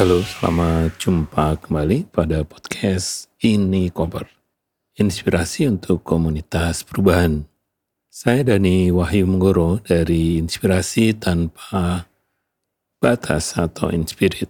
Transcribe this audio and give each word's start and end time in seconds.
Halo, 0.00 0.24
selamat 0.24 0.96
jumpa 0.96 1.60
kembali 1.60 2.08
pada 2.08 2.40
podcast 2.40 3.28
Ini 3.36 3.92
Koper. 3.92 4.24
Inspirasi 4.96 5.68
untuk 5.68 6.00
komunitas 6.00 6.88
perubahan. 6.88 7.44
Saya 8.08 8.40
Dani 8.40 8.88
Wahyu 8.88 9.28
Menggoro 9.28 9.76
dari 9.84 10.40
Inspirasi 10.40 11.20
Tanpa 11.20 12.08
Batas 12.96 13.60
atau 13.60 13.92
Inspirit. 13.92 14.48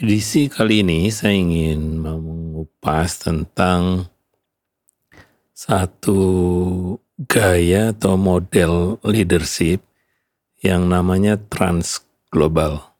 Edisi 0.00 0.48
kali 0.48 0.80
ini 0.80 1.12
saya 1.12 1.36
ingin 1.36 2.00
mengupas 2.00 3.20
tentang 3.20 4.08
satu 5.52 6.24
gaya 7.20 7.92
atau 7.92 8.16
model 8.16 8.96
leadership 9.04 9.84
yang 10.64 10.88
namanya 10.88 11.36
trans 11.36 12.00
global. 12.32 12.95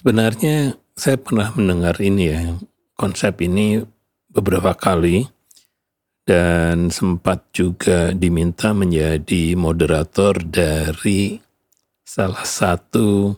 Sebenarnya 0.00 0.80
saya 0.96 1.20
pernah 1.20 1.52
mendengar 1.52 2.00
ini 2.00 2.32
ya, 2.32 2.56
konsep 2.96 3.36
ini 3.44 3.84
beberapa 4.32 4.72
kali 4.72 5.28
dan 6.24 6.88
sempat 6.88 7.52
juga 7.52 8.16
diminta 8.16 8.72
menjadi 8.72 9.52
moderator 9.60 10.40
dari 10.40 11.36
salah 12.00 12.48
satu 12.48 13.36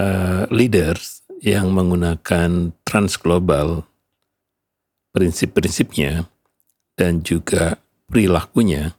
uh, 0.00 0.48
leaders 0.48 1.28
yang 1.44 1.76
menggunakan 1.76 2.72
transglobal 2.80 3.84
prinsip-prinsipnya 5.12 6.24
dan 6.96 7.20
juga 7.20 7.76
perilakunya 8.08 8.96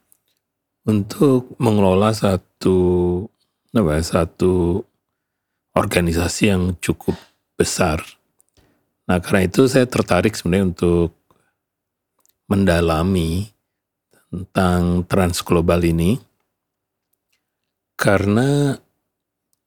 untuk 0.86 1.58
mengelola 1.58 2.14
satu 2.14 2.78
apa, 3.73 3.98
satu 4.06 4.86
organisasi 5.78 6.50
yang 6.50 6.73
cukup 6.81 7.14
besar. 7.53 8.02
Nah, 9.06 9.22
karena 9.22 9.45
itu 9.45 9.70
saya 9.70 9.86
tertarik 9.86 10.33
sebenarnya 10.33 10.73
untuk 10.73 11.14
mendalami 12.50 13.53
tentang 14.28 15.05
transglobal 15.05 15.80
ini 15.86 16.17
karena 17.95 18.75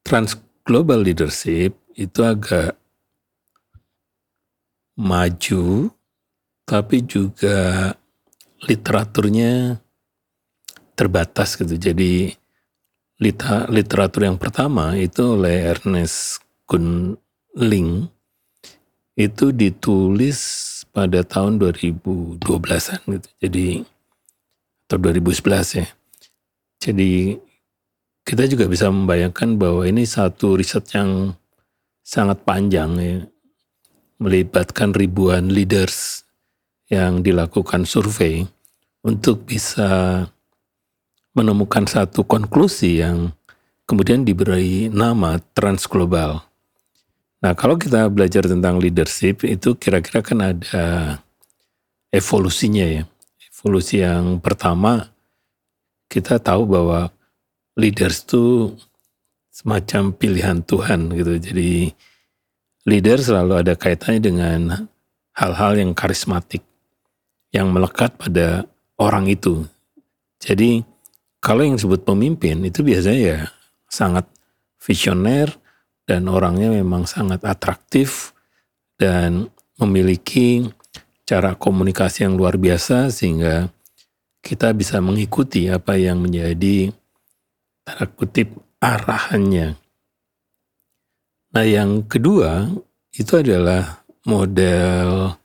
transglobal 0.04 1.00
leadership 1.06 1.78
itu 1.96 2.20
agak 2.20 2.76
maju 5.00 5.88
tapi 6.68 7.02
juga 7.02 7.90
literaturnya 8.68 9.80
terbatas 10.92 11.56
gitu. 11.56 11.74
Jadi 11.80 12.39
literatur 13.20 14.24
yang 14.24 14.40
pertama 14.40 14.96
itu 14.96 15.36
oleh 15.36 15.68
Ernest 15.68 16.40
Gunling 16.64 18.08
itu 19.20 19.52
ditulis 19.52 20.40
pada 20.88 21.20
tahun 21.20 21.60
2012-an 21.60 23.00
gitu. 23.04 23.28
Jadi 23.44 23.66
atau 24.88 24.96
2011 24.98 25.84
ya. 25.84 25.86
Jadi 26.80 27.36
kita 28.24 28.48
juga 28.48 28.64
bisa 28.66 28.88
membayangkan 28.88 29.60
bahwa 29.60 29.84
ini 29.84 30.08
satu 30.08 30.56
riset 30.56 30.88
yang 30.96 31.36
sangat 32.00 32.40
panjang 32.42 32.90
ya. 32.96 33.16
Melibatkan 34.20 34.92
ribuan 34.96 35.52
leaders 35.52 36.24
yang 36.92 37.20
dilakukan 37.20 37.84
survei 37.84 38.44
untuk 39.04 39.48
bisa 39.48 40.24
menemukan 41.34 41.86
satu 41.86 42.26
konklusi 42.26 43.02
yang 43.02 43.30
kemudian 43.86 44.22
diberi 44.22 44.90
nama 44.90 45.38
transglobal. 45.54 46.42
Nah, 47.40 47.52
kalau 47.56 47.80
kita 47.80 48.06
belajar 48.12 48.44
tentang 48.44 48.76
leadership 48.76 49.48
itu 49.48 49.72
kira-kira 49.74 50.20
kan 50.20 50.38
ada 50.44 50.86
evolusinya 52.12 52.84
ya. 52.84 53.02
Evolusi 53.50 54.04
yang 54.04 54.38
pertama 54.38 55.08
kita 56.10 56.36
tahu 56.42 56.68
bahwa 56.68 57.08
leaders 57.78 58.26
itu 58.26 58.74
semacam 59.48 60.12
pilihan 60.12 60.58
Tuhan 60.60 61.12
gitu. 61.16 61.32
Jadi 61.40 61.94
leader 62.84 63.18
selalu 63.20 63.64
ada 63.64 63.74
kaitannya 63.78 64.20
dengan 64.20 64.60
hal-hal 65.36 65.80
yang 65.80 65.92
karismatik 65.96 66.60
yang 67.54 67.72
melekat 67.72 68.14
pada 68.20 68.66
orang 69.00 69.30
itu. 69.30 69.64
Jadi 70.40 70.89
kalau 71.40 71.64
yang 71.64 71.80
disebut 71.80 72.04
pemimpin 72.04 72.60
itu 72.68 72.84
biasanya 72.84 73.20
ya 73.20 73.40
sangat 73.88 74.28
visioner 74.76 75.48
dan 76.04 76.28
orangnya 76.28 76.68
memang 76.68 77.08
sangat 77.08 77.40
atraktif 77.48 78.36
dan 79.00 79.48
memiliki 79.80 80.68
cara 81.24 81.56
komunikasi 81.56 82.28
yang 82.28 82.36
luar 82.36 82.60
biasa 82.60 83.08
sehingga 83.08 83.72
kita 84.44 84.76
bisa 84.76 85.00
mengikuti 85.00 85.70
apa 85.70 85.96
yang 85.96 86.20
menjadi 86.20 86.92
tanda 87.86 88.04
kutip 88.10 88.50
arahannya. 88.82 89.78
Nah 91.54 91.64
yang 91.66 92.04
kedua 92.10 92.66
itu 93.14 93.32
adalah 93.38 94.02
model 94.26 95.38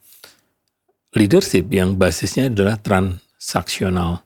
leadership 1.13 1.69
yang 1.69 1.95
basisnya 1.95 2.49
adalah 2.49 2.81
transaksional. 2.81 4.24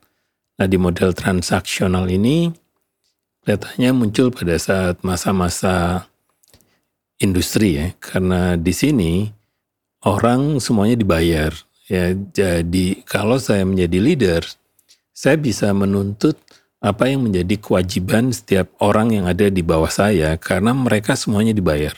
Nah 0.60 0.68
di 0.68 0.76
model 0.76 1.16
transaksional 1.16 2.04
ini 2.12 2.52
kelihatannya 3.40 3.90
muncul 3.96 4.28
pada 4.28 4.60
saat 4.60 5.00
masa-masa 5.00 6.04
industri 7.16 7.80
ya, 7.80 7.96
karena 7.96 8.60
di 8.60 8.68
sini 8.76 9.32
orang 10.04 10.60
semuanya 10.60 11.00
dibayar. 11.00 11.56
Ya, 11.88 12.12
jadi 12.12 13.00
kalau 13.08 13.40
saya 13.40 13.64
menjadi 13.64 13.98
leader, 14.04 14.44
saya 15.16 15.40
bisa 15.40 15.72
menuntut 15.72 16.36
apa 16.84 17.08
yang 17.08 17.24
menjadi 17.24 17.56
kewajiban 17.56 18.28
setiap 18.28 18.68
orang 18.84 19.16
yang 19.16 19.24
ada 19.24 19.48
di 19.48 19.64
bawah 19.64 19.88
saya 19.88 20.36
karena 20.36 20.76
mereka 20.76 21.16
semuanya 21.16 21.56
dibayar. 21.56 21.96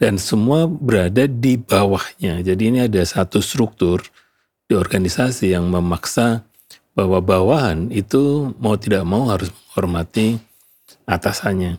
Dan 0.00 0.16
semua 0.16 0.64
berada 0.64 1.28
di 1.28 1.60
bawahnya. 1.60 2.40
Jadi 2.40 2.72
ini 2.72 2.88
ada 2.88 3.04
satu 3.04 3.44
struktur 3.44 4.00
di 4.64 4.72
organisasi 4.72 5.52
yang 5.52 5.68
memaksa 5.68 6.47
bahwa 6.98 7.22
bawahan 7.22 7.94
itu 7.94 8.50
mau 8.58 8.74
tidak 8.74 9.06
mau 9.06 9.30
harus 9.30 9.54
menghormati 9.54 10.42
atasannya. 11.06 11.78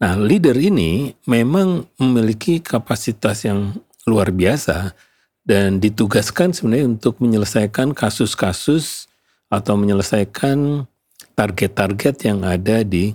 Nah, 0.00 0.16
leader 0.16 0.56
ini 0.56 1.12
memang 1.28 1.84
memiliki 2.00 2.64
kapasitas 2.64 3.44
yang 3.44 3.76
luar 4.08 4.32
biasa 4.32 4.96
dan 5.44 5.84
ditugaskan 5.84 6.56
sebenarnya 6.56 6.96
untuk 6.96 7.20
menyelesaikan 7.20 7.92
kasus-kasus 7.92 9.12
atau 9.52 9.76
menyelesaikan 9.76 10.88
target-target 11.36 12.24
yang 12.24 12.40
ada 12.48 12.80
di 12.80 13.12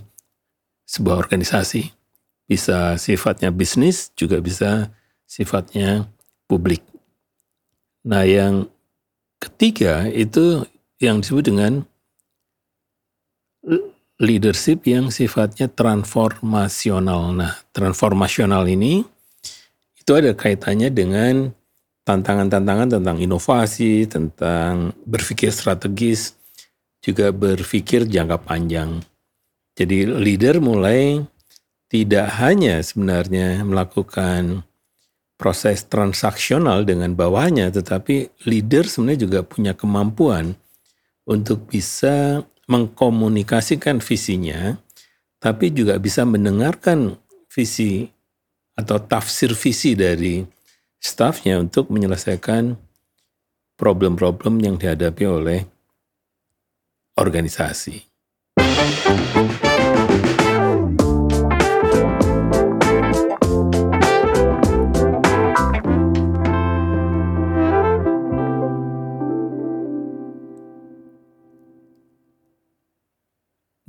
sebuah 0.86 1.18
organisasi. 1.18 1.90
Bisa 2.46 2.94
sifatnya 2.94 3.50
bisnis, 3.50 4.14
juga 4.14 4.38
bisa 4.38 4.94
sifatnya 5.26 6.06
publik. 6.46 6.86
Nah, 8.06 8.22
yang 8.22 8.70
ketiga 9.42 10.06
itu 10.06 10.62
yang 11.00 11.24
disebut 11.24 11.44
dengan 11.48 11.72
leadership 14.20 14.84
yang 14.84 15.08
sifatnya 15.08 15.72
transformasional. 15.72 17.32
Nah, 17.32 17.56
transformasional 17.72 18.68
ini 18.68 19.00
itu 19.96 20.10
ada 20.12 20.36
kaitannya 20.36 20.92
dengan 20.92 21.56
tantangan-tantangan 22.04 23.00
tentang 23.00 23.16
inovasi, 23.16 24.04
tentang 24.04 24.92
berpikir 25.08 25.48
strategis, 25.48 26.36
juga 27.00 27.32
berpikir 27.32 28.04
jangka 28.04 28.44
panjang. 28.44 29.00
Jadi 29.72 30.04
leader 30.04 30.60
mulai 30.60 31.24
tidak 31.88 32.28
hanya 32.44 32.84
sebenarnya 32.84 33.64
melakukan 33.64 34.68
proses 35.40 35.88
transaksional 35.88 36.84
dengan 36.84 37.16
bawahnya, 37.16 37.72
tetapi 37.72 38.44
leader 38.44 38.84
sebenarnya 38.84 39.20
juga 39.24 39.40
punya 39.40 39.72
kemampuan 39.72 40.60
untuk 41.30 41.70
bisa 41.70 42.42
mengkomunikasikan 42.66 44.02
visinya, 44.02 44.74
tapi 45.38 45.70
juga 45.70 45.94
bisa 46.02 46.26
mendengarkan 46.26 47.14
visi 47.46 48.10
atau 48.74 48.98
tafsir 48.98 49.54
visi 49.54 49.94
dari 49.94 50.42
stafnya 50.98 51.62
untuk 51.62 51.86
menyelesaikan 51.94 52.74
problem-problem 53.78 54.58
yang 54.58 54.74
dihadapi 54.76 55.24
oleh 55.24 55.60
organisasi. 57.14 58.09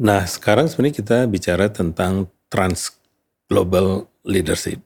Nah, 0.01 0.25
sekarang 0.25 0.65
sebenarnya 0.65 0.97
kita 0.97 1.17
bicara 1.29 1.69
tentang 1.69 2.25
trans 2.49 2.97
global 3.45 4.09
leadership. 4.25 4.81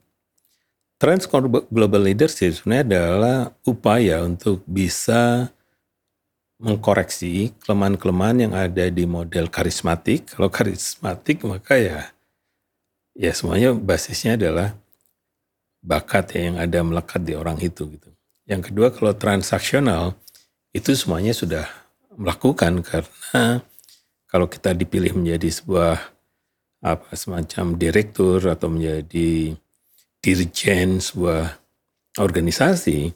Trans 1.00 1.24
global 1.72 2.02
leadership 2.04 2.60
sebenarnya 2.60 2.84
adalah 2.84 3.38
upaya 3.64 4.20
untuk 4.28 4.60
bisa 4.68 5.48
mengkoreksi 6.60 7.56
kelemahan-kelemahan 7.64 8.48
yang 8.48 8.54
ada 8.60 8.92
di 8.92 9.08
model 9.08 9.48
karismatik. 9.48 10.36
Kalau 10.36 10.52
karismatik 10.52 11.48
maka 11.48 11.80
ya 11.80 12.12
ya 13.16 13.32
semuanya 13.32 13.72
basisnya 13.72 14.36
adalah 14.36 14.76
bakat 15.80 16.36
ya 16.36 16.52
yang 16.52 16.58
ada 16.60 16.80
melekat 16.84 17.24
di 17.24 17.40
orang 17.40 17.56
itu 17.64 17.88
gitu. 17.88 18.12
Yang 18.44 18.72
kedua 18.72 18.92
kalau 18.92 19.16
transaksional 19.16 20.20
itu 20.76 20.92
semuanya 20.92 21.32
sudah 21.32 21.64
melakukan 22.20 22.84
karena 22.84 23.64
kalau 24.26 24.50
kita 24.50 24.74
dipilih 24.74 25.16
menjadi 25.16 25.50
sebuah 25.50 25.96
apa 26.86 27.10
semacam 27.18 27.78
direktur 27.80 28.46
atau 28.46 28.70
menjadi 28.70 29.58
dirjen 30.22 31.02
sebuah 31.02 31.58
organisasi, 32.18 33.14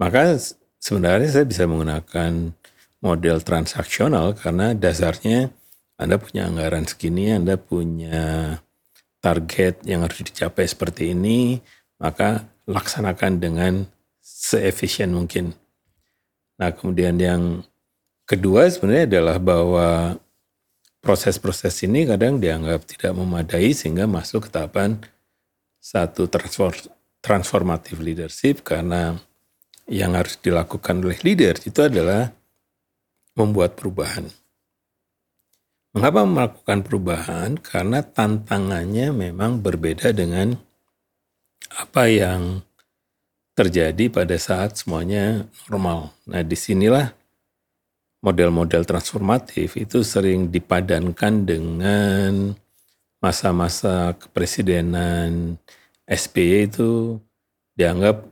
maka 0.00 0.36
sebenarnya 0.80 1.28
saya 1.32 1.46
bisa 1.48 1.64
menggunakan 1.64 2.52
model 3.00 3.38
transaksional 3.44 4.36
karena 4.36 4.72
dasarnya 4.72 5.52
Anda 5.96 6.20
punya 6.20 6.48
anggaran 6.48 6.84
segini, 6.84 7.32
Anda 7.32 7.56
punya 7.56 8.58
target 9.20 9.84
yang 9.88 10.04
harus 10.04 10.20
dicapai 10.22 10.68
seperti 10.68 11.16
ini, 11.16 11.60
maka 11.98 12.44
laksanakan 12.68 13.40
dengan 13.40 13.72
seefisien 14.20 15.10
mungkin. 15.14 15.56
Nah, 16.60 16.72
kemudian 16.72 17.16
yang 17.16 17.64
kedua 18.28 18.68
sebenarnya 18.68 19.08
adalah 19.08 19.36
bahwa 19.40 19.88
proses-proses 21.06 21.86
ini 21.86 22.02
kadang 22.02 22.42
dianggap 22.42 22.82
tidak 22.82 23.14
memadai 23.14 23.70
sehingga 23.70 24.10
masuk 24.10 24.50
ke 24.50 24.58
tahapan 24.58 24.98
satu 25.78 26.26
transformatif 27.22 28.02
leadership 28.02 28.66
karena 28.66 29.14
yang 29.86 30.18
harus 30.18 30.34
dilakukan 30.42 30.98
oleh 31.06 31.14
leader 31.22 31.54
itu 31.62 31.78
adalah 31.78 32.34
membuat 33.38 33.78
perubahan. 33.78 34.26
Mengapa 35.94 36.26
melakukan 36.26 36.82
perubahan? 36.82 37.50
Karena 37.62 38.02
tantangannya 38.02 39.14
memang 39.14 39.62
berbeda 39.62 40.10
dengan 40.10 40.58
apa 41.70 42.10
yang 42.10 42.66
terjadi 43.56 44.12
pada 44.12 44.36
saat 44.36 44.76
semuanya 44.76 45.48
normal. 45.70 46.12
Nah, 46.28 46.44
di 46.44 46.52
sinilah 46.52 47.16
model-model 48.24 48.82
transformatif 48.88 49.76
itu 49.76 50.00
sering 50.00 50.48
dipadankan 50.48 51.44
dengan 51.44 52.56
masa-masa 53.20 54.14
kepresidenan 54.16 55.56
SBY 56.06 56.70
itu 56.70 57.18
dianggap 57.74 58.24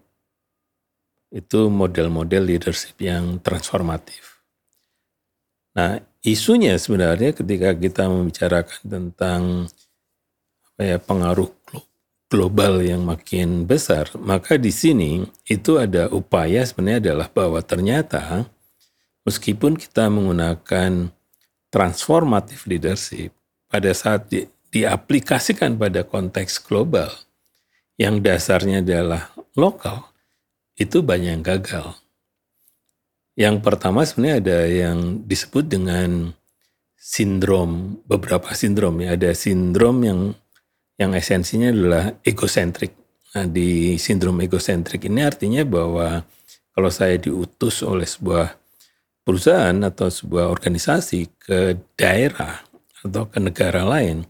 itu 1.35 1.67
model-model 1.67 2.47
leadership 2.47 2.95
yang 3.03 3.43
transformatif. 3.43 4.39
Nah, 5.75 5.99
isunya 6.23 6.79
sebenarnya 6.79 7.35
ketika 7.35 7.75
kita 7.75 8.07
membicarakan 8.07 8.81
tentang 8.87 9.67
apa 10.71 10.83
ya, 10.87 10.99
pengaruh 11.03 11.51
global 12.31 12.83
yang 12.83 13.03
makin 13.03 13.67
besar, 13.67 14.11
maka 14.23 14.55
di 14.55 14.71
sini 14.71 15.27
itu 15.51 15.83
ada 15.83 16.07
upaya 16.15 16.63
sebenarnya 16.63 17.11
adalah 17.11 17.29
bahwa 17.31 17.59
ternyata 17.67 18.47
meskipun 19.25 19.77
kita 19.81 20.07
menggunakan 20.13 21.11
transformative 21.73 22.63
leadership 22.71 23.35
pada 23.67 23.91
saat 23.91 24.31
di, 24.31 24.47
diaplikasikan 24.71 25.75
pada 25.75 26.07
konteks 26.07 26.63
global 26.63 27.11
yang 27.99 28.23
dasarnya 28.23 28.83
adalah 28.83 29.35
lokal, 29.59 30.15
itu 30.79 31.03
banyak 31.03 31.41
yang 31.41 31.45
gagal. 31.47 31.99
Yang 33.35 33.57
pertama 33.67 34.07
sebenarnya 34.07 34.39
ada 34.39 34.59
yang 34.67 34.99
disebut 35.27 35.67
dengan 35.67 36.31
sindrom, 36.95 37.99
beberapa 38.07 38.55
sindrom 38.55 39.03
ya. 39.03 39.19
Ada 39.19 39.35
sindrom 39.35 40.01
yang 40.07 40.21
yang 40.95 41.11
esensinya 41.19 41.75
adalah 41.75 42.05
egosentrik. 42.23 42.95
Nah, 43.35 43.51
di 43.51 43.99
sindrom 43.99 44.39
egosentrik 44.39 45.11
ini 45.11 45.27
artinya 45.27 45.67
bahwa 45.67 46.23
kalau 46.71 46.91
saya 46.91 47.19
diutus 47.19 47.83
oleh 47.83 48.07
sebuah 48.07 48.55
perusahaan 49.25 49.75
atau 49.81 50.13
sebuah 50.13 50.53
organisasi 50.53 51.21
ke 51.41 51.81
daerah 51.97 52.61
atau 53.01 53.25
ke 53.25 53.41
negara 53.41 53.83
lain, 53.83 54.29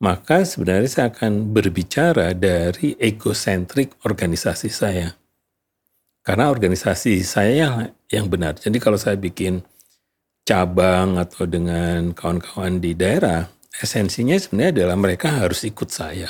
maka 0.00 0.42
sebenarnya 0.48 0.88
saya 0.88 1.06
akan 1.12 1.52
berbicara 1.52 2.32
dari 2.32 2.96
egosentrik 2.96 4.00
organisasi 4.02 4.68
saya. 4.72 5.12
Karena 6.24 6.52
organisasi 6.52 7.24
saya 7.24 7.88
yang 8.12 8.26
benar. 8.28 8.60
Jadi 8.60 8.76
kalau 8.76 9.00
saya 9.00 9.16
bikin 9.16 9.64
cabang 10.44 11.16
atau 11.16 11.44
dengan 11.48 12.12
kawan-kawan 12.12 12.80
di 12.80 12.92
daerah, 12.92 13.48
esensinya 13.80 14.36
sebenarnya 14.36 14.84
adalah 14.84 14.96
mereka 14.96 15.28
harus 15.44 15.64
ikut 15.64 15.88
saya. 15.88 16.28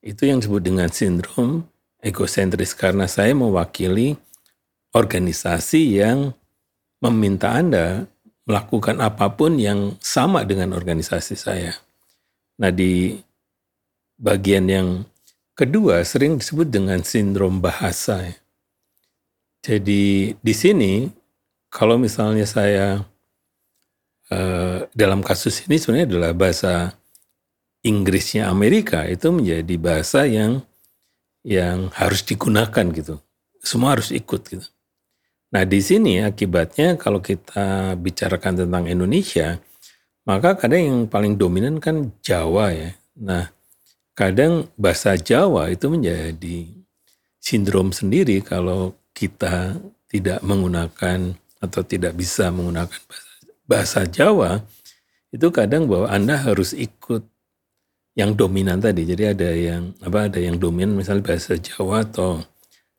Itu 0.00 0.24
yang 0.28 0.40
disebut 0.40 0.62
dengan 0.64 0.88
sindrom 0.88 1.68
egosentris 2.00 2.72
karena 2.72 3.04
saya 3.10 3.34
mewakili 3.34 4.16
organisasi 4.96 6.00
yang 6.00 6.32
meminta 7.02 7.54
Anda 7.54 8.08
melakukan 8.48 9.00
apa 9.04 9.32
pun 9.36 9.60
yang 9.60 10.00
sama 10.00 10.44
dengan 10.48 10.72
organisasi 10.72 11.36
saya. 11.36 11.76
Nah, 12.58 12.72
di 12.72 13.14
bagian 14.18 14.66
yang 14.66 14.88
Kedua, 15.58 16.06
sering 16.06 16.38
disebut 16.38 16.70
dengan 16.70 17.02
sindrom 17.02 17.58
bahasa. 17.58 18.30
Jadi 19.58 20.30
di 20.38 20.54
sini, 20.54 21.10
kalau 21.66 21.98
misalnya 21.98 22.46
saya 22.46 23.02
eh, 24.30 24.86
dalam 24.94 25.18
kasus 25.18 25.66
ini 25.66 25.82
sebenarnya 25.82 26.14
adalah 26.14 26.30
bahasa 26.30 26.94
Inggrisnya 27.82 28.46
Amerika 28.46 29.02
itu 29.10 29.34
menjadi 29.34 29.74
bahasa 29.82 30.30
yang 30.30 30.62
yang 31.42 31.90
harus 31.90 32.22
digunakan 32.22 32.86
gitu. 32.94 33.18
Semua 33.58 33.98
harus 33.98 34.14
ikut 34.14 34.46
gitu. 34.46 34.66
Nah 35.48 35.64
di 35.64 35.80
sini 35.80 36.20
akibatnya 36.20 37.00
kalau 37.00 37.24
kita 37.24 37.96
bicarakan 37.96 38.64
tentang 38.66 38.84
Indonesia, 38.84 39.56
maka 40.28 40.60
kadang 40.60 40.82
yang 40.84 41.00
paling 41.08 41.40
dominan 41.40 41.80
kan 41.80 42.12
Jawa 42.20 42.76
ya. 42.76 42.92
Nah 43.16 43.48
kadang 44.12 44.68
bahasa 44.76 45.16
Jawa 45.16 45.72
itu 45.72 45.88
menjadi 45.88 46.68
sindrom 47.40 47.96
sendiri 47.96 48.44
kalau 48.44 48.92
kita 49.16 49.80
tidak 50.12 50.44
menggunakan 50.44 51.32
atau 51.58 51.82
tidak 51.82 52.12
bisa 52.14 52.52
menggunakan 52.52 53.00
bahasa, 53.68 54.04
Jawa 54.04 54.64
itu 55.32 55.48
kadang 55.52 55.84
bahwa 55.88 56.08
Anda 56.08 56.40
harus 56.40 56.72
ikut 56.72 57.24
yang 58.16 58.34
dominan 58.34 58.80
tadi. 58.80 59.04
Jadi 59.04 59.24
ada 59.28 59.48
yang 59.52 59.96
apa 60.02 60.28
ada 60.28 60.40
yang 60.40 60.56
dominan 60.60 60.96
misalnya 60.96 61.24
bahasa 61.24 61.54
Jawa 61.56 62.04
atau 62.04 62.42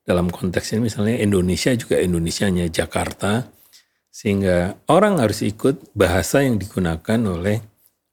dalam 0.09 0.33
konteks 0.33 0.73
ini 0.73 0.89
misalnya 0.89 1.21
Indonesia 1.21 1.69
juga 1.77 2.01
Indonesianya 2.01 2.65
Jakarta 2.73 3.45
sehingga 4.09 4.73
orang 4.89 5.21
harus 5.21 5.45
ikut 5.45 5.93
bahasa 5.93 6.41
yang 6.41 6.57
digunakan 6.57 7.19
oleh 7.29 7.61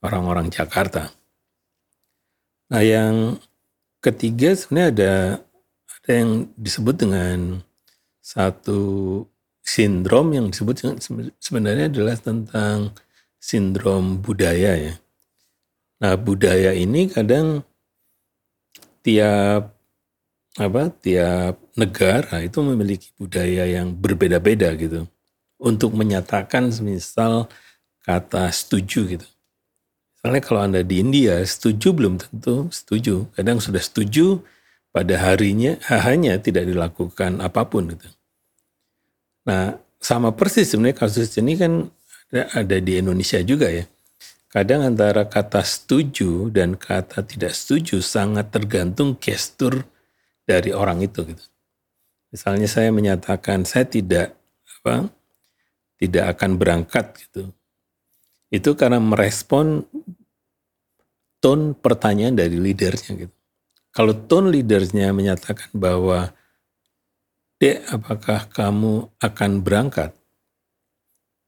orang-orang 0.04 0.52
Jakarta. 0.52 1.08
Nah 2.68 2.84
yang 2.84 3.40
ketiga 4.04 4.52
sebenarnya 4.52 4.88
ada 4.92 5.14
ada 5.88 6.10
yang 6.12 6.52
disebut 6.60 6.94
dengan 7.00 7.64
satu 8.20 9.24
sindrom 9.64 10.36
yang 10.36 10.52
disebut 10.52 11.00
sebenarnya 11.40 11.88
adalah 11.88 12.20
tentang 12.20 12.92
sindrom 13.40 14.20
budaya 14.20 14.76
ya. 14.76 14.94
Nah 16.04 16.12
budaya 16.20 16.76
ini 16.76 17.08
kadang 17.08 17.64
tiap 19.00 19.75
apa 20.56 20.88
tiap 20.88 21.60
negara 21.76 22.40
itu 22.40 22.58
memiliki 22.64 23.12
budaya 23.20 23.68
yang 23.68 23.92
berbeda-beda 23.92 24.72
gitu 24.80 25.04
untuk 25.60 25.92
menyatakan 25.92 26.72
misal 26.80 27.48
kata 28.04 28.48
setuju 28.48 29.20
gitu. 29.20 29.26
Misalnya 30.16 30.42
kalau 30.42 30.60
Anda 30.64 30.80
di 30.82 30.98
India, 30.98 31.38
setuju 31.44 31.92
belum 31.92 32.18
tentu 32.18 32.66
setuju. 32.72 33.28
Kadang 33.36 33.60
sudah 33.60 33.78
setuju, 33.78 34.42
pada 34.96 35.14
harinya 35.20 35.76
hanya 35.92 36.40
tidak 36.40 36.64
dilakukan 36.64 37.44
apa 37.44 37.68
pun 37.68 37.92
gitu. 37.92 38.08
Nah, 39.44 39.76
sama 40.00 40.32
persis 40.32 40.72
sebenarnya 40.72 40.96
kasus 40.96 41.36
ini 41.36 41.54
kan 41.60 41.92
ada, 42.32 42.48
ada 42.64 42.76
di 42.80 42.96
Indonesia 42.96 43.38
juga 43.44 43.68
ya. 43.68 43.84
Kadang 44.48 44.88
antara 44.88 45.28
kata 45.28 45.60
setuju 45.60 46.48
dan 46.48 46.80
kata 46.80 47.20
tidak 47.28 47.52
setuju 47.52 48.00
sangat 48.00 48.48
tergantung 48.48 49.20
gestur 49.20 49.84
dari 50.46 50.70
orang 50.70 51.02
itu 51.02 51.26
gitu. 51.26 51.44
Misalnya 52.30 52.70
saya 52.70 52.94
menyatakan 52.94 53.66
saya 53.66 53.84
tidak 53.84 54.38
apa 54.82 55.10
tidak 55.98 56.24
akan 56.36 56.50
berangkat 56.60 57.04
gitu 57.26 57.50
itu 58.54 58.70
karena 58.78 59.02
merespon 59.02 59.82
tone 61.42 61.74
pertanyaan 61.74 62.38
dari 62.38 62.56
leadernya 62.56 63.26
gitu. 63.26 63.34
Kalau 63.90 64.14
tone 64.14 64.52
leadernya 64.54 65.10
menyatakan 65.10 65.72
bahwa 65.74 66.30
Dek, 67.56 67.88
apakah 67.88 68.52
kamu 68.52 69.08
akan 69.16 69.50
berangkat? 69.64 70.12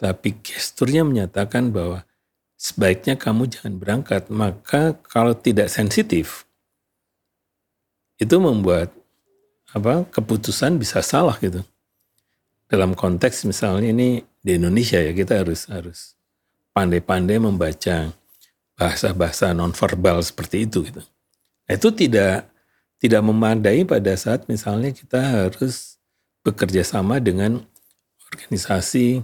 Tapi 0.01 0.41
gesturnya 0.41 1.05
menyatakan 1.05 1.69
bahwa 1.69 2.09
sebaiknya 2.57 3.21
kamu 3.21 3.53
jangan 3.53 3.77
berangkat. 3.77 4.33
Maka 4.33 4.97
kalau 5.05 5.37
tidak 5.37 5.69
sensitif, 5.69 6.48
itu 8.19 8.37
membuat 8.43 8.91
apa 9.73 10.05
keputusan 10.11 10.77
bisa 10.77 11.01
salah 11.01 11.39
gitu. 11.39 11.63
Dalam 12.69 12.93
konteks 12.93 13.49
misalnya 13.49 13.95
ini 13.95 14.21
di 14.45 14.59
Indonesia 14.61 15.01
ya 15.01 15.15
kita 15.15 15.41
harus 15.41 15.71
harus 15.71 16.19
pandai-pandai 16.77 17.41
membaca 17.41 18.13
bahasa-bahasa 18.79 19.51
nonverbal 19.57 20.23
seperti 20.23 20.69
itu 20.69 20.87
gitu. 20.87 21.03
Nah, 21.67 21.73
itu 21.75 21.89
tidak 21.91 22.47
tidak 22.99 23.23
memadai 23.23 23.83
pada 23.87 24.15
saat 24.15 24.47
misalnya 24.47 24.95
kita 24.95 25.19
harus 25.19 25.99
bekerja 26.43 26.83
sama 26.87 27.19
dengan 27.19 27.63
organisasi 28.31 29.23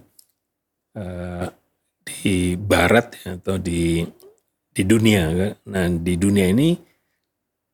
uh, 0.98 1.46
di 2.04 2.54
barat 2.58 3.16
ya, 3.22 3.38
atau 3.38 3.56
di 3.56 4.04
di 4.74 4.82
dunia. 4.82 5.54
Nah, 5.68 5.86
di 5.88 6.14
dunia 6.18 6.50
ini 6.50 6.74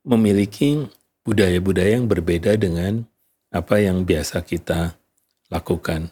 memiliki 0.05 0.85
budaya-budaya 1.31 1.95
yang 1.95 2.11
berbeda 2.11 2.59
dengan 2.59 3.07
apa 3.55 3.79
yang 3.79 4.03
biasa 4.03 4.43
kita 4.43 4.99
lakukan. 5.47 6.11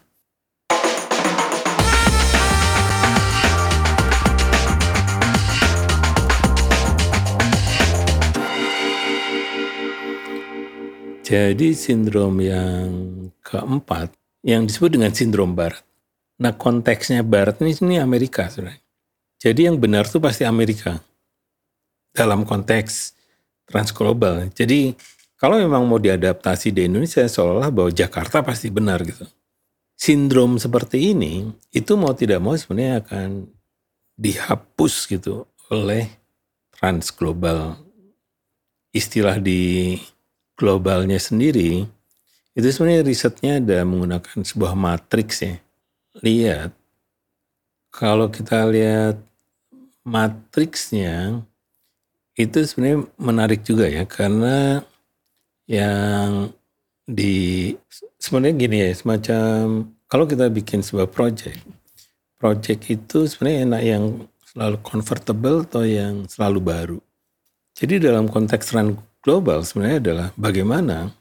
Jadi 11.26 11.76
sindrom 11.76 12.40
yang 12.40 12.88
keempat 13.44 14.14
yang 14.46 14.64
disebut 14.64 14.96
dengan 14.96 15.12
sindrom 15.12 15.52
barat. 15.52 15.82
Nah 16.40 16.54
konteksnya 16.54 17.26
barat 17.26 17.60
ini, 17.60 17.74
ini 17.74 18.00
Amerika 18.00 18.48
sebenarnya. 18.48 18.80
Jadi 19.36 19.66
yang 19.66 19.76
benar 19.76 20.08
itu 20.08 20.22
pasti 20.22 20.48
Amerika. 20.48 21.02
Dalam 22.16 22.48
konteks 22.48 23.17
transglobal. 23.68 24.48
Jadi 24.56 24.96
kalau 25.38 25.60
memang 25.60 25.86
mau 25.86 26.02
diadaptasi 26.02 26.74
di 26.74 26.88
Indonesia 26.88 27.22
seolah-olah 27.22 27.70
bahwa 27.70 27.90
Jakarta 27.94 28.42
pasti 28.42 28.72
benar 28.72 29.04
gitu. 29.06 29.22
Sindrom 29.94 30.58
seperti 30.58 31.14
ini 31.14 31.46
itu 31.70 31.94
mau 31.94 32.14
tidak 32.16 32.42
mau 32.42 32.58
sebenarnya 32.58 33.04
akan 33.04 33.46
dihapus 34.18 35.06
gitu 35.06 35.46
oleh 35.70 36.10
transglobal. 36.74 37.78
Istilah 38.90 39.38
di 39.38 39.94
globalnya 40.58 41.22
sendiri, 41.22 41.86
itu 42.58 42.66
sebenarnya 42.74 43.06
risetnya 43.06 43.52
ada 43.62 43.78
menggunakan 43.86 44.42
sebuah 44.42 44.74
matriks 44.74 45.46
ya. 45.46 45.62
Lihat, 46.18 46.74
kalau 47.94 48.26
kita 48.26 48.66
lihat 48.66 49.22
matriksnya, 50.02 51.46
itu 52.38 52.58
sebenarnya 52.62 53.10
menarik 53.18 53.66
juga 53.66 53.90
ya, 53.90 54.06
karena 54.06 54.86
yang 55.66 56.54
di 57.02 57.74
sebenarnya 58.22 58.54
gini 58.54 58.76
ya, 58.86 58.90
semacam 58.94 59.90
kalau 60.06 60.24
kita 60.24 60.46
bikin 60.48 60.80
sebuah 60.80 61.10
project, 61.10 61.60
project 62.38 62.82
itu 62.88 63.26
sebenarnya 63.26 63.60
enak 63.66 63.82
yang 63.82 64.04
selalu 64.48 64.76
comfortable 64.86 65.66
atau 65.66 65.82
yang 65.84 66.24
selalu 66.30 66.60
baru. 66.62 66.98
Jadi 67.76 68.00
dalam 68.00 68.30
konteks 68.30 68.72
run 68.72 68.96
global 69.20 69.66
sebenarnya 69.66 69.98
adalah 70.00 70.28
bagaimana 70.38 71.12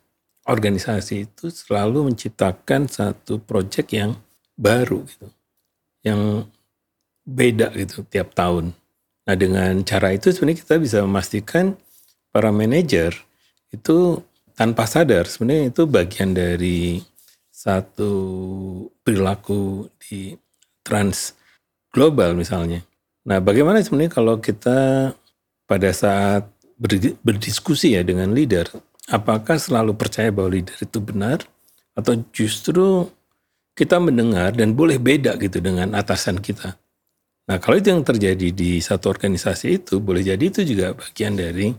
organisasi 0.48 1.28
itu 1.28 1.52
selalu 1.52 2.14
menciptakan 2.14 2.88
satu 2.88 3.44
proyek 3.44 3.94
yang 3.94 4.16
baru 4.56 5.04
gitu. 5.04 5.28
Yang 6.08 6.48
beda 7.28 7.76
gitu 7.76 8.08
tiap 8.08 8.32
tahun. 8.32 8.72
Nah 9.28 9.36
dengan 9.36 9.84
cara 9.84 10.16
itu 10.16 10.32
sebenarnya 10.32 10.64
kita 10.64 10.76
bisa 10.80 10.98
memastikan 11.04 11.76
para 12.32 12.48
manajer 12.50 13.12
itu 13.76 14.24
tanpa 14.56 14.88
sadar 14.88 15.28
sebenarnya 15.28 15.76
itu 15.76 15.84
bagian 15.84 16.32
dari 16.32 17.04
satu 17.52 18.12
perilaku 19.04 19.92
di 20.00 20.34
trans 20.82 21.36
global 21.92 22.40
misalnya. 22.40 22.80
Nah 23.28 23.44
bagaimana 23.44 23.84
sebenarnya 23.84 24.16
kalau 24.16 24.40
kita 24.40 25.12
pada 25.68 25.90
saat 25.92 26.48
berdiskusi 27.26 27.98
ya 27.98 28.06
dengan 28.08 28.32
leader, 28.32 28.70
apakah 29.12 29.60
selalu 29.60 29.98
percaya 29.98 30.32
bahwa 30.32 30.56
leader 30.56 30.78
itu 30.80 31.04
benar 31.04 31.44
atau 31.98 32.16
justru 32.32 33.10
kita 33.74 33.98
mendengar 34.00 34.54
dan 34.54 34.74
boleh 34.74 35.02
beda 35.02 35.36
gitu 35.42 35.60
dengan 35.60 35.98
atasan 35.98 36.40
kita. 36.40 36.78
Nah 37.48 37.58
kalau 37.64 37.80
itu 37.80 37.90
yang 37.96 38.04
terjadi 38.04 38.52
di 38.52 38.84
satu 38.84 39.08
organisasi 39.08 39.80
itu 39.80 40.04
boleh 40.04 40.20
jadi 40.20 40.44
itu 40.52 40.68
juga 40.68 40.92
bagian 40.92 41.40
dari 41.40 41.72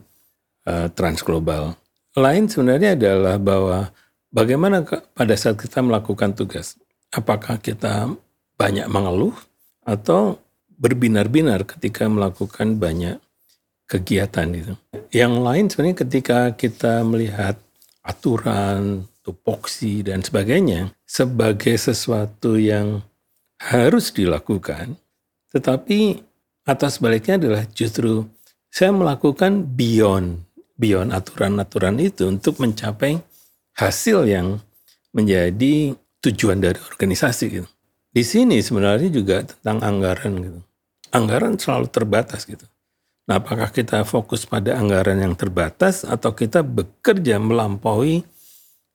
uh, 0.65 0.89
transglobal. 0.97 1.77
Lain 2.17 2.49
sebenarnya 2.49 2.97
adalah 2.97 3.37
bahwa 3.37 3.93
bagaimana 4.33 4.83
pada 5.13 5.35
saat 5.37 5.61
kita 5.61 5.85
melakukan 5.85 6.33
tugas, 6.33 6.81
apakah 7.13 7.61
kita 7.61 8.09
banyak 8.57 8.89
mengeluh 8.89 9.37
atau 9.85 10.41
berbinar-binar 10.79 11.69
ketika 11.69 12.09
melakukan 12.09 12.81
banyak 12.81 13.21
kegiatan 13.89 14.49
itu. 14.53 14.73
Yang 15.11 15.35
lain 15.41 15.65
sebenarnya 15.69 15.99
ketika 16.05 16.39
kita 16.55 17.03
melihat 17.03 17.57
aturan, 18.05 19.09
tupoksi 19.25 20.01
dan 20.01 20.25
sebagainya 20.25 20.93
sebagai 21.05 21.77
sesuatu 21.77 22.57
yang 22.57 23.05
harus 23.59 24.15
dilakukan, 24.15 24.97
tetapi 25.55 26.21
atas 26.69 27.01
baliknya 27.01 27.41
adalah 27.41 27.63
justru 27.73 28.29
saya 28.69 28.93
melakukan 28.93 29.65
beyond 29.65 30.49
beyond 30.79 31.11
aturan-aturan 31.11 31.99
itu 31.99 32.31
untuk 32.31 32.63
mencapai 32.63 33.19
hasil 33.75 34.25
yang 34.31 34.63
menjadi 35.11 35.99
tujuan 36.23 36.63
dari 36.63 36.79
organisasi 36.79 37.45
gitu. 37.51 37.69
Di 38.09 38.23
sini 38.25 38.63
sebenarnya 38.63 39.11
juga 39.11 39.45
tentang 39.45 39.83
anggaran 39.83 40.33
gitu. 40.39 40.61
Anggaran 41.13 41.59
selalu 41.59 41.87
terbatas 41.91 42.47
gitu. 42.47 42.65
Nah, 43.29 43.45
apakah 43.45 43.69
kita 43.69 44.09
fokus 44.09 44.49
pada 44.49 44.81
anggaran 44.81 45.21
yang 45.21 45.37
terbatas 45.37 46.03
atau 46.09 46.33
kita 46.33 46.65
bekerja 46.65 47.37
melampaui 47.37 48.25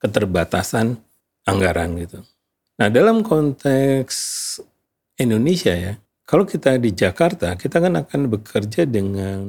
keterbatasan 0.02 0.98
anggaran 1.46 2.02
gitu. 2.02 2.26
Nah, 2.82 2.90
dalam 2.90 3.22
konteks 3.22 4.18
Indonesia 5.22 5.78
ya, 5.78 5.94
kalau 6.24 6.48
kita 6.48 6.80
di 6.80 6.96
Jakarta, 6.96 7.60
kita 7.60 7.84
kan 7.84 8.00
akan 8.00 8.32
bekerja 8.32 8.88
dengan 8.88 9.44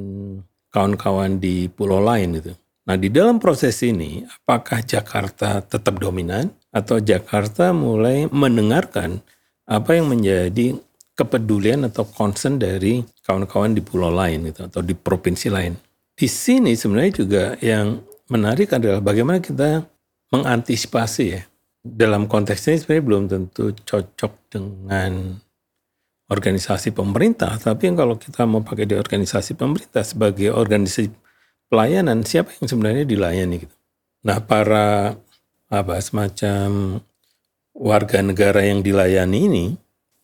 kawan-kawan 0.75 1.39
di 1.39 1.71
pulau 1.71 2.03
lain 2.03 2.43
gitu. 2.43 2.53
Nah, 2.85 3.01
di 3.01 3.09
dalam 3.09 3.41
proses 3.41 3.81
ini, 3.87 4.21
apakah 4.27 4.85
Jakarta 4.85 5.63
tetap 5.65 5.97
dominan 5.97 6.53
atau 6.75 7.01
Jakarta 7.01 7.73
mulai 7.73 8.29
mendengarkan 8.29 9.23
apa 9.65 9.97
yang 9.97 10.13
menjadi 10.13 10.77
kepedulian 11.15 11.87
atau 11.87 12.05
concern 12.05 12.59
dari 12.59 13.01
kawan-kawan 13.25 13.73
di 13.73 13.81
pulau 13.81 14.11
lain 14.11 14.51
gitu 14.51 14.67
atau 14.67 14.83
di 14.83 14.93
provinsi 14.93 15.49
lain. 15.49 15.73
Di 16.13 16.27
sini 16.27 16.75
sebenarnya 16.75 17.13
juga 17.15 17.45
yang 17.63 18.03
menarik 18.29 18.75
adalah 18.75 19.01
bagaimana 19.01 19.39
kita 19.39 19.87
mengantisipasi 20.35 21.25
ya. 21.25 21.43
Dalam 21.85 22.27
konteks 22.27 22.67
ini 22.69 22.77
sebenarnya 22.83 23.05
belum 23.07 23.23
tentu 23.31 23.65
cocok 23.73 24.33
dengan 24.51 25.39
organisasi 26.29 26.97
pemerintah, 26.97 27.57
tapi 27.61 27.93
kalau 27.93 28.17
kita 28.17 28.49
mau 28.49 28.65
pakai 28.65 28.89
di 28.89 28.97
organisasi 28.97 29.57
pemerintah 29.59 30.01
sebagai 30.01 30.53
organisasi 30.55 31.13
pelayanan, 31.69 32.25
siapa 32.25 32.53
yang 32.61 32.69
sebenarnya 32.69 33.05
dilayani 33.05 33.69
gitu. 33.69 33.77
Nah, 34.25 34.41
para 34.41 35.19
apa 35.69 35.95
semacam 36.01 37.01
warga 37.75 38.23
negara 38.23 38.63
yang 38.63 38.81
dilayani 38.81 39.39
ini 39.51 39.67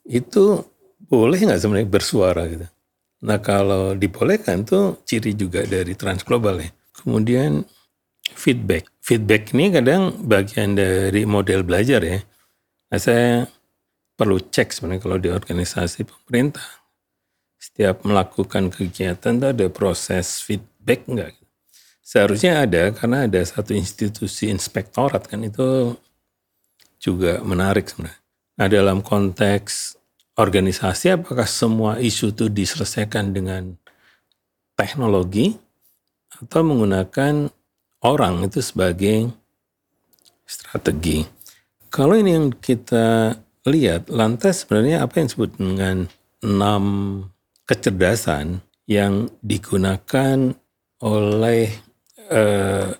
itu 0.06 0.62
boleh 1.10 1.38
nggak 1.42 1.60
sebenarnya 1.60 1.90
bersuara 1.90 2.46
gitu. 2.46 2.66
Nah 3.26 3.38
kalau 3.42 3.92
dibolehkan 3.98 4.64
tuh 4.64 5.02
ciri 5.04 5.34
juga 5.34 5.66
dari 5.66 5.92
transglobal 5.98 6.62
ya. 6.62 6.70
Kemudian 6.94 7.66
feedback. 8.32 8.88
Feedback 9.02 9.50
ini 9.52 9.74
kadang 9.74 10.22
bagian 10.24 10.78
dari 10.78 11.26
model 11.26 11.66
belajar 11.66 12.00
ya. 12.00 12.22
Nah 12.94 13.00
saya 13.02 13.44
perlu 14.20 14.36
cek 14.36 14.76
sebenarnya 14.76 15.00
kalau 15.00 15.16
di 15.16 15.32
organisasi 15.32 16.04
pemerintah. 16.04 16.68
Setiap 17.56 18.04
melakukan 18.04 18.68
kegiatan 18.68 19.40
itu 19.40 19.46
ada 19.48 19.66
proses 19.72 20.44
feedback 20.44 21.08
enggak? 21.08 21.32
Seharusnya 22.04 22.68
ada 22.68 22.92
karena 22.92 23.24
ada 23.24 23.40
satu 23.40 23.72
institusi 23.72 24.52
inspektorat 24.52 25.24
kan 25.24 25.40
itu 25.40 25.96
juga 27.00 27.40
menarik 27.40 27.88
sebenarnya. 27.88 28.20
Nah 28.60 28.68
dalam 28.68 29.00
konteks 29.00 29.96
organisasi 30.36 31.16
apakah 31.16 31.48
semua 31.48 31.96
isu 31.96 32.36
itu 32.36 32.52
diselesaikan 32.52 33.32
dengan 33.32 33.76
teknologi 34.76 35.56
atau 36.40 36.60
menggunakan 36.64 37.48
orang 38.04 38.48
itu 38.48 38.60
sebagai 38.64 39.32
strategi. 40.48 41.24
Kalau 41.92 42.16
ini 42.16 42.30
yang 42.36 42.48
kita 42.56 43.36
lihat, 43.68 44.08
lantas 44.08 44.64
sebenarnya 44.64 45.04
apa 45.04 45.20
yang 45.20 45.26
disebut 45.28 45.50
dengan 45.60 45.96
enam 46.40 46.84
kecerdasan 47.68 48.64
yang 48.88 49.28
digunakan 49.44 50.56
oleh 51.00 51.68
eh, 52.30 52.90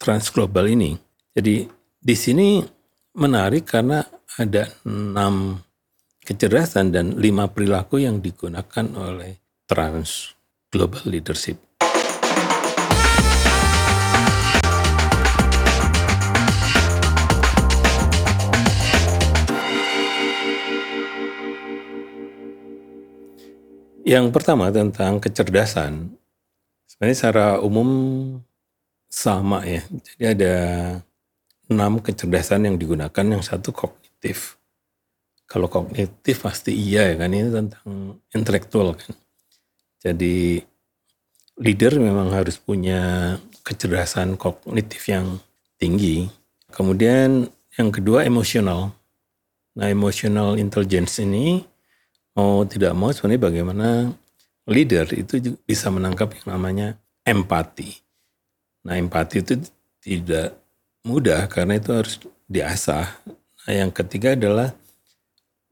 transglobal 0.00 0.66
ini. 0.66 0.96
Jadi 1.36 1.68
di 2.00 2.16
sini 2.16 2.62
menarik 3.16 3.68
karena 3.68 4.00
ada 4.36 4.68
enam 4.84 5.56
kecerdasan 6.20 6.92
dan 6.92 7.06
lima 7.16 7.46
perilaku 7.48 8.02
yang 8.02 8.20
digunakan 8.20 8.86
oleh 8.98 9.38
trans 9.66 10.34
global 10.70 11.02
leadership. 11.06 11.65
Yang 24.06 24.30
pertama 24.30 24.70
tentang 24.70 25.18
kecerdasan, 25.18 26.14
sebenarnya 26.86 27.16
secara 27.18 27.46
umum 27.58 27.90
sama 29.10 29.66
ya. 29.66 29.82
Jadi 29.90 30.22
ada 30.22 30.54
enam 31.66 31.98
kecerdasan 31.98 32.70
yang 32.70 32.78
digunakan, 32.78 33.26
yang 33.26 33.42
satu 33.42 33.74
kognitif, 33.74 34.62
kalau 35.50 35.66
kognitif 35.66 36.46
pasti 36.46 36.70
iya 36.70 37.10
ya 37.10 37.14
kan 37.18 37.34
ini 37.34 37.50
tentang 37.50 38.22
intelektual 38.30 38.94
kan. 38.94 39.10
Jadi 39.98 40.62
leader 41.58 41.98
memang 41.98 42.30
harus 42.30 42.62
punya 42.62 43.34
kecerdasan 43.66 44.38
kognitif 44.38 45.02
yang 45.10 45.42
tinggi. 45.82 46.30
Kemudian 46.70 47.50
yang 47.74 47.90
kedua 47.90 48.22
emosional. 48.22 48.94
Nah 49.74 49.90
emotional 49.90 50.54
intelligence 50.62 51.18
ini 51.18 51.66
mau 52.36 52.62
tidak 52.68 52.92
mau 52.92 53.08
sebenarnya 53.08 53.48
bagaimana 53.48 53.88
leader 54.68 55.08
itu 55.16 55.56
bisa 55.64 55.88
menangkap 55.88 56.36
yang 56.36 56.60
namanya 56.60 56.88
empati. 57.24 57.96
Nah 58.84 59.00
empati 59.00 59.40
itu 59.40 59.58
tidak 60.04 60.54
mudah 61.02 61.48
karena 61.48 61.80
itu 61.80 61.90
harus 61.96 62.20
diasah. 62.44 63.08
Nah 63.66 63.72
yang 63.72 63.90
ketiga 63.90 64.36
adalah 64.36 64.76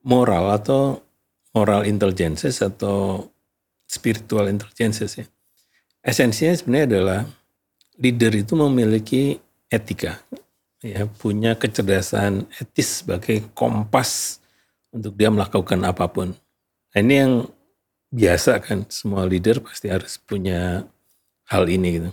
moral 0.02 0.56
atau 0.56 1.04
moral 1.54 1.87
intelligences 1.87 2.59
atau 2.64 3.28
spiritual 3.87 4.50
intelligences 4.50 5.21
ya. 5.21 5.26
Esensinya 6.04 6.52
sebenarnya 6.52 6.87
adalah 6.97 7.21
leader 7.97 8.33
itu 8.37 8.52
memiliki 8.59 9.38
etika, 9.73 10.21
ya 10.85 11.09
punya 11.09 11.56
kecerdasan 11.56 12.44
etis 12.61 13.00
sebagai 13.00 13.40
kompas 13.56 14.42
untuk 14.92 15.16
dia 15.16 15.33
melakukan 15.33 15.80
apa 15.87 16.04
pun. 16.11 16.37
Nah, 16.95 17.01
ini 17.03 17.15
yang 17.19 17.33
biasa 18.15 18.63
kan 18.63 18.87
semua 18.87 19.27
leader 19.27 19.59
pasti 19.59 19.91
harus 19.91 20.15
punya 20.23 20.87
hal 21.51 21.67
ini 21.67 21.89
gitu. 21.99 22.11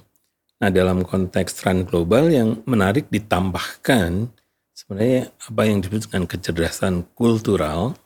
Nah 0.62 0.70
dalam 0.70 1.02
konteks 1.02 1.58
trend 1.58 1.90
global 1.90 2.30
yang 2.30 2.62
menarik 2.66 3.10
ditambahkan 3.10 4.30
sebenarnya 4.74 5.30
apa 5.30 5.62
yang 5.66 5.78
disebut 5.82 6.10
dengan 6.10 6.26
kecerdasan 6.30 7.06
kultural 7.18 7.98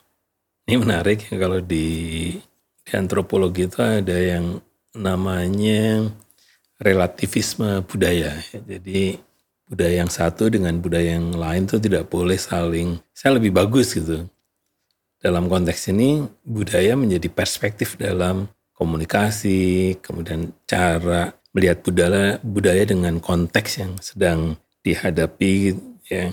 ini 0.65 0.75
menarik 0.81 1.27
ya 1.29 1.35
kalau 1.39 1.59
di, 1.63 1.87
di 2.81 2.91
antropologi 2.95 3.67
itu 3.67 3.79
ada 3.79 4.17
yang 4.17 4.59
namanya 4.95 6.09
relativisme 6.79 7.83
budaya. 7.85 8.39
Jadi 8.51 9.19
budaya 9.67 10.03
yang 10.03 10.11
satu 10.11 10.49
dengan 10.49 10.79
budaya 10.79 11.19
yang 11.19 11.35
lain 11.35 11.67
itu 11.67 11.77
tidak 11.77 12.09
boleh 12.09 12.39
saling 12.39 12.97
saya 13.11 13.37
lebih 13.37 13.51
bagus 13.53 13.93
gitu. 13.93 14.25
Dalam 15.25 15.49
konteks 15.49 15.89
ini 15.89 16.21
budaya 16.45 16.93
menjadi 16.93 17.33
perspektif 17.33 17.97
dalam 17.97 18.45
komunikasi, 18.77 19.97
kemudian 19.97 20.53
cara 20.69 21.33
melihat 21.49 21.81
budaya 21.81 22.37
budaya 22.45 22.85
dengan 22.85 23.17
konteks 23.17 23.81
yang 23.81 23.97
sedang 23.97 24.61
dihadapi 24.85 25.73
ya. 26.05 26.29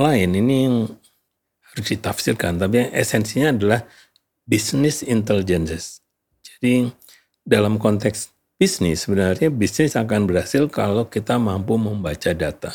Lain 0.00 0.32
ini 0.32 0.56
yang 0.64 0.96
harus 1.76 1.92
ditafsirkan 1.92 2.56
tapi 2.56 2.88
esensinya 2.88 3.52
adalah 3.52 3.80
business 4.48 5.04
intelligence 5.04 6.00
jadi 6.40 6.88
dalam 7.44 7.76
konteks 7.76 8.32
bisnis 8.56 9.04
sebenarnya 9.04 9.52
bisnis 9.52 9.92
akan 9.92 10.24
berhasil 10.24 10.64
kalau 10.72 11.04
kita 11.04 11.36
mampu 11.36 11.76
membaca 11.76 12.32
data 12.32 12.72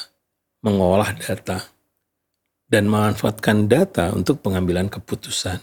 mengolah 0.62 1.18
data 1.18 1.66
dan 2.72 2.88
memanfaatkan 2.88 3.68
data 3.68 4.16
untuk 4.16 4.40
pengambilan 4.40 4.88
keputusan 4.88 5.60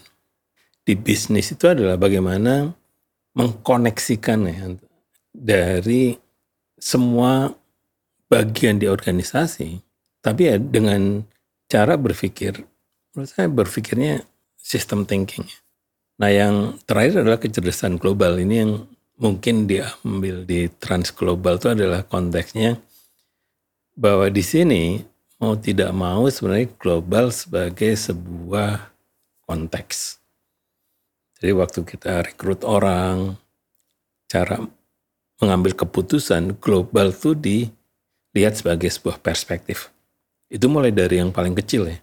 di 0.85 0.93
bisnis 0.93 1.49
itu 1.49 1.65
adalah 1.65 1.97
bagaimana 1.97 2.69
mengkoneksikan 3.33 4.39
ya, 4.45 4.77
dari 5.33 6.13
semua 6.77 7.49
bagian 8.29 8.77
di 8.77 8.85
organisasi 8.85 9.89
tapi 10.19 10.51
ya 10.51 10.59
dengan 10.59 11.23
cara 11.71 11.95
berpikir, 11.95 12.59
menurut 13.15 13.31
saya 13.31 13.47
berpikirnya 13.47 14.27
sistem 14.59 15.07
thinking. 15.07 15.47
Nah 16.19 16.27
yang 16.27 16.75
terakhir 16.83 17.23
adalah 17.23 17.39
kecerdasan 17.39 17.95
global. 17.95 18.35
Ini 18.35 18.55
yang 18.67 18.83
mungkin 19.15 19.69
diambil 19.69 20.43
di 20.43 20.67
trans 20.75 21.15
global 21.15 21.55
itu 21.55 21.71
adalah 21.71 22.03
konteksnya 22.03 22.75
bahwa 23.95 24.27
di 24.27 24.43
sini 24.43 24.99
mau 25.39 25.55
tidak 25.55 25.95
mau 25.95 26.27
sebenarnya 26.27 26.67
global 26.75 27.31
sebagai 27.31 27.95
sebuah 27.95 28.91
konteks. 29.47 30.19
Jadi 31.39 31.51
waktu 31.55 31.79
kita 31.87 32.27
rekrut 32.27 32.67
orang, 32.67 33.39
cara 34.27 34.59
mengambil 35.39 35.71
keputusan 35.71 36.59
global 36.59 37.15
itu 37.15 37.31
dilihat 37.31 38.59
sebagai 38.59 38.91
sebuah 38.91 39.23
perspektif. 39.23 39.87
Itu 40.51 40.67
mulai 40.67 40.91
dari 40.91 41.23
yang 41.23 41.31
paling 41.31 41.55
kecil 41.55 41.87
ya. 41.87 41.97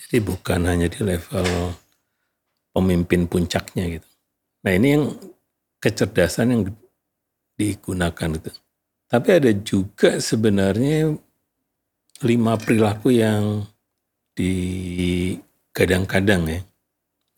Jadi 0.00 0.24
bukan 0.24 0.64
hanya 0.64 0.88
di 0.88 1.04
level 1.04 1.76
pemimpin 2.72 3.28
puncaknya 3.28 4.00
gitu. 4.00 4.08
Nah 4.64 4.72
ini 4.72 4.88
yang 4.96 5.04
kecerdasan 5.76 6.56
yang 6.56 6.62
digunakan 7.60 8.30
itu. 8.32 8.50
Tapi 9.08 9.28
ada 9.36 9.50
juga 9.52 10.16
sebenarnya 10.16 11.12
lima 12.22 12.58
perilaku 12.58 13.14
yang 13.14 13.66
digadang-gadang 14.34 16.42
ya 16.46 16.60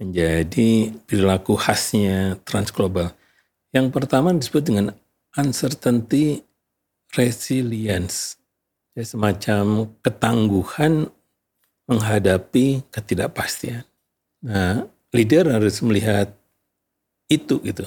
menjadi 0.00 0.96
perilaku 1.04 1.60
khasnya 1.60 2.40
transglobal. 2.48 3.12
Yang 3.70 3.86
pertama 3.92 4.32
disebut 4.32 4.62
dengan 4.64 4.86
uncertainty 5.36 6.40
resilience 7.12 8.40
ya, 8.96 9.04
semacam 9.04 9.92
ketangguhan 10.00 11.12
menghadapi 11.84 12.80
ketidakpastian. 12.88 13.84
Nah, 14.40 14.88
leader 15.12 15.52
harus 15.52 15.84
melihat 15.84 16.32
itu 17.28 17.60
gitu. 17.60 17.84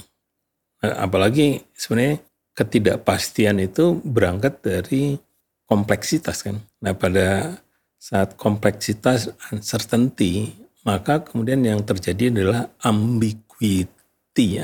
Nah, 0.85 1.09
apalagi 1.09 1.65
sebenarnya 1.73 2.21
ketidakpastian 2.53 3.57
itu 3.57 3.97
berangkat 4.05 4.61
dari 4.61 5.17
kompleksitas 5.65 6.45
kan. 6.45 6.61
Nah, 6.83 6.91
pada 6.91 7.57
saat 7.95 8.35
kompleksitas 8.35 9.31
uncertainty, 9.55 10.51
maka 10.83 11.23
kemudian 11.23 11.63
yang 11.63 11.79
terjadi 11.79 12.27
adalah 12.27 12.67
ambiguity, 12.83 14.59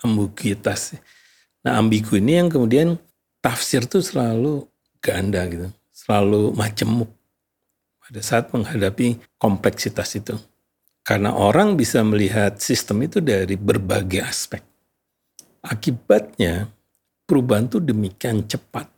ambiguitas. 0.00 0.96
Nah, 1.60 1.76
ambigu 1.76 2.16
ini 2.16 2.40
yang 2.40 2.48
kemudian 2.48 2.96
tafsir 3.44 3.84
itu 3.84 4.00
selalu 4.00 4.64
ganda 5.04 5.44
gitu 5.44 5.68
selalu 5.98 6.56
majemuk 6.56 7.12
pada 8.00 8.20
saat 8.24 8.48
menghadapi 8.54 9.20
kompleksitas 9.36 10.16
itu. 10.16 10.38
Karena 11.04 11.36
orang 11.36 11.76
bisa 11.76 12.00
melihat 12.00 12.56
sistem 12.60 13.04
itu 13.04 13.20
dari 13.20 13.60
berbagai 13.60 14.24
aspek. 14.24 14.64
Akibatnya 15.60 16.72
perubahan 17.28 17.68
itu 17.68 17.80
demikian 17.80 18.48
cepat. 18.48 18.88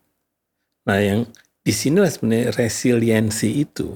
Nah 0.86 0.98
yang 1.02 1.26
di 1.60 1.72
sinilah 1.72 2.08
sebenarnya 2.08 2.56
resiliensi 2.56 3.48
itu. 3.60 3.92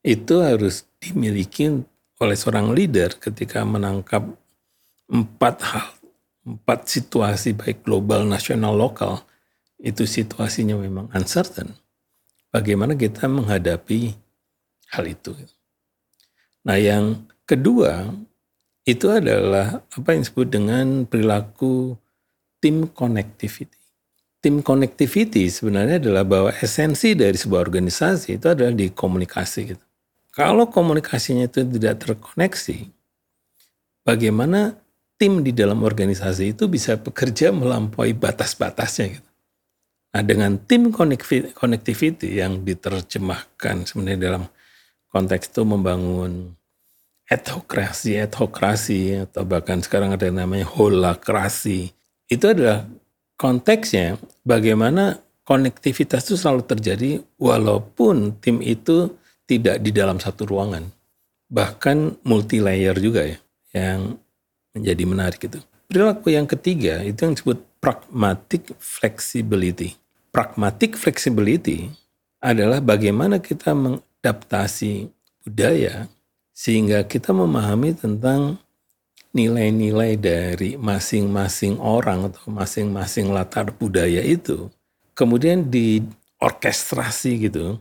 Itu 0.00 0.40
harus 0.40 0.88
dimiliki 1.00 1.68
oleh 2.20 2.36
seorang 2.36 2.72
leader 2.72 3.16
ketika 3.16 3.64
menangkap 3.64 4.24
empat 5.08 5.56
hal, 5.64 5.88
empat 6.44 6.88
situasi 6.88 7.56
baik 7.56 7.84
global, 7.84 8.24
nasional, 8.28 8.76
lokal 8.76 9.24
itu 9.80 10.04
situasinya 10.04 10.76
memang 10.76 11.08
uncertain, 11.16 11.72
bagaimana 12.52 12.92
kita 12.92 13.24
menghadapi 13.24 14.12
hal 14.92 15.04
itu. 15.08 15.32
Nah 16.68 16.76
yang 16.76 17.24
kedua 17.48 18.12
itu 18.84 19.08
adalah 19.08 19.80
apa 19.88 20.08
yang 20.12 20.20
disebut 20.20 20.48
dengan 20.52 20.86
perilaku 21.08 21.96
tim 22.60 22.84
connectivity. 22.92 23.79
Tim 24.40 24.64
connectivity 24.64 25.52
sebenarnya 25.52 26.00
adalah 26.00 26.24
bahwa 26.24 26.50
esensi 26.64 27.12
dari 27.12 27.36
sebuah 27.36 27.60
organisasi 27.60 28.40
itu 28.40 28.46
adalah 28.48 28.72
di 28.72 28.88
komunikasi 28.88 29.76
gitu. 29.76 29.84
Kalau 30.32 30.72
komunikasinya 30.72 31.44
itu 31.44 31.60
tidak 31.60 32.00
terkoneksi, 32.00 32.88
bagaimana 34.00 34.80
tim 35.20 35.44
di 35.44 35.52
dalam 35.52 35.84
organisasi 35.84 36.56
itu 36.56 36.72
bisa 36.72 36.96
bekerja 36.96 37.52
melampaui 37.52 38.16
batas-batasnya 38.16 39.20
gitu. 39.20 39.30
Nah 40.16 40.22
dengan 40.24 40.56
tim 40.64 40.88
connectivity 41.52 42.40
yang 42.40 42.64
diterjemahkan 42.64 43.84
sebenarnya 43.84 44.20
dalam 44.24 44.48
konteks 45.12 45.52
itu 45.52 45.62
membangun 45.68 46.56
etokrasi, 47.28 48.16
etokrasi 48.18 49.20
atau 49.28 49.44
bahkan 49.44 49.84
sekarang 49.84 50.16
ada 50.16 50.24
yang 50.26 50.40
namanya 50.40 50.64
holakrasi. 50.64 51.92
Itu 52.26 52.56
adalah 52.56 52.88
konteksnya 53.40 54.20
bagaimana 54.44 55.16
konektivitas 55.48 56.28
itu 56.28 56.36
selalu 56.36 56.68
terjadi 56.68 57.10
walaupun 57.40 58.36
tim 58.36 58.60
itu 58.60 59.16
tidak 59.48 59.80
di 59.80 59.90
dalam 59.96 60.20
satu 60.20 60.44
ruangan. 60.44 60.84
Bahkan 61.48 62.20
multi 62.28 62.60
layer 62.60 62.94
juga 63.00 63.24
ya 63.24 63.40
yang 63.72 64.20
menjadi 64.76 65.04
menarik 65.08 65.40
itu. 65.40 65.58
Perilaku 65.88 66.30
yang 66.30 66.46
ketiga 66.46 67.02
itu 67.02 67.18
yang 67.26 67.34
disebut 67.34 67.58
pragmatic 67.82 68.76
flexibility. 68.78 69.96
Pragmatic 70.30 70.94
flexibility 70.94 71.90
adalah 72.38 72.78
bagaimana 72.78 73.42
kita 73.42 73.74
mengadaptasi 73.74 75.10
budaya 75.42 76.06
sehingga 76.54 77.02
kita 77.08 77.34
memahami 77.34 77.96
tentang 77.98 78.62
nilai-nilai 79.30 80.18
dari 80.18 80.74
masing-masing 80.74 81.78
orang 81.78 82.30
atau 82.30 82.50
masing-masing 82.50 83.30
latar 83.30 83.70
budaya 83.70 84.22
itu 84.22 84.66
kemudian 85.14 85.70
diorkestrasi 85.70 87.50
gitu 87.50 87.78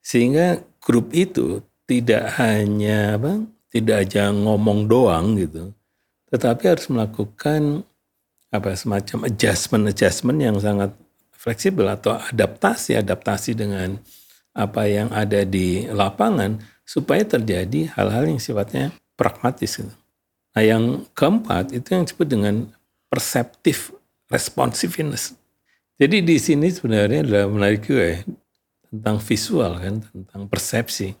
sehingga 0.00 0.64
grup 0.80 1.12
itu 1.12 1.60
tidak 1.84 2.40
hanya 2.40 3.20
apa 3.20 3.44
tidak 3.68 4.08
aja 4.08 4.32
ngomong 4.32 4.88
doang 4.88 5.36
gitu, 5.36 5.72
tetapi 6.32 6.62
harus 6.72 6.88
melakukan 6.88 7.84
apa 8.48 8.72
semacam 8.72 9.28
adjustment 9.28 9.84
adjustment 9.92 10.40
yang 10.40 10.56
sangat 10.56 10.96
fleksibel 11.36 11.84
atau 11.84 12.16
adaptasi 12.16 12.96
adaptasi 12.96 13.52
dengan 13.52 14.00
apa 14.56 14.88
yang 14.88 15.12
ada 15.12 15.44
di 15.44 15.84
lapangan 15.92 16.56
supaya 16.88 17.22
terjadi 17.28 17.92
hal-hal 17.92 18.24
yang 18.24 18.40
sifatnya 18.40 18.96
pragmatis. 19.14 19.84
Gitu. 19.84 19.92
Nah 20.58 20.66
yang 20.66 21.06
keempat 21.14 21.70
itu 21.70 21.94
yang 21.94 22.02
disebut 22.02 22.26
dengan 22.26 22.66
perceptive 23.06 23.94
responsiveness. 24.26 25.38
Jadi 26.02 26.18
di 26.18 26.34
sini 26.34 26.66
sebenarnya 26.66 27.22
adalah 27.22 27.46
menarik 27.46 27.86
juga 27.86 28.18
ya 28.18 28.20
tentang 28.90 29.22
visual 29.22 29.72
kan, 29.78 29.94
tentang 30.02 30.50
persepsi 30.50 31.14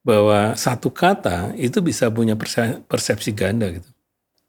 bahwa 0.00 0.56
satu 0.56 0.88
kata 0.88 1.52
itu 1.60 1.84
bisa 1.84 2.08
punya 2.08 2.32
persepsi 2.88 3.36
ganda 3.36 3.68
gitu. 3.68 3.92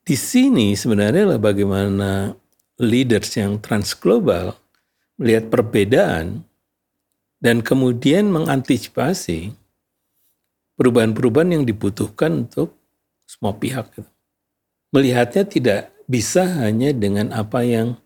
Di 0.08 0.16
sini 0.16 0.80
sebenarnya 0.80 1.28
adalah 1.28 1.44
bagaimana 1.44 2.32
leaders 2.80 3.36
yang 3.36 3.60
transglobal 3.60 4.56
melihat 5.20 5.52
perbedaan 5.52 6.48
dan 7.44 7.60
kemudian 7.60 8.32
mengantisipasi 8.32 9.52
perubahan-perubahan 10.80 11.60
yang 11.60 11.68
dibutuhkan 11.68 12.48
untuk 12.48 12.80
semua 13.26 13.56
pihak. 13.56 13.92
Gitu. 13.94 14.10
Melihatnya 14.94 15.44
tidak 15.48 15.82
bisa 16.06 16.46
hanya 16.62 16.94
dengan 16.94 17.34
apa 17.34 17.66
yang 17.66 17.98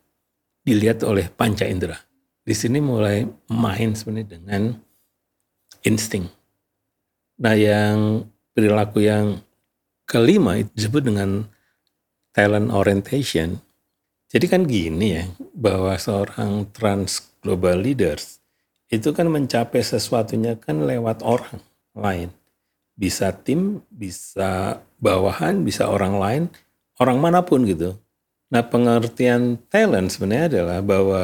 dilihat 0.63 1.03
oleh 1.03 1.27
panca 1.31 1.67
indera. 1.67 1.97
Di 2.47 2.55
sini 2.55 2.79
mulai 2.79 3.27
main 3.51 3.91
sebenarnya 3.91 4.39
dengan 4.39 4.71
insting 5.83 6.27
Nah 7.37 7.53
yang 7.53 8.25
perilaku 8.57 9.05
yang 9.05 9.37
kelima 10.09 10.57
itu 10.57 10.73
disebut 10.73 11.03
dengan 11.05 11.45
talent 12.33 12.73
orientation. 12.73 13.61
Jadi 14.27 14.45
kan 14.49 14.65
gini 14.65 15.21
ya, 15.21 15.23
bahwa 15.53 15.93
seorang 15.95 16.67
trans 16.73 17.37
global 17.39 17.79
leaders 17.79 18.41
itu 18.89 19.13
kan 19.13 19.29
mencapai 19.29 19.79
sesuatunya 19.85 20.57
kan 20.57 20.83
lewat 20.83 21.21
orang 21.21 21.61
lain. 21.93 22.33
Bisa 22.97 23.29
tim, 23.31 23.85
bisa 23.93 24.81
bawahan, 24.97 25.61
bisa 25.61 25.89
orang 25.89 26.15
lain, 26.17 26.43
orang 26.97 27.17
mana 27.21 27.45
pun 27.45 27.65
gitu. 27.65 27.97
Nah 28.49 28.63
pengertian 28.65 29.59
talent 29.67 30.13
sebenarnya 30.13 30.45
adalah 30.51 30.79
bahwa 30.81 31.23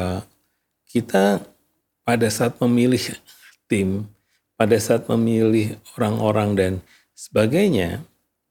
kita 0.88 1.42
pada 2.04 2.28
saat 2.28 2.60
memilih 2.60 3.00
tim, 3.70 4.06
pada 4.54 4.78
saat 4.78 5.08
memilih 5.10 5.78
orang-orang 5.98 6.50
dan 6.54 6.72
sebagainya, 7.16 8.04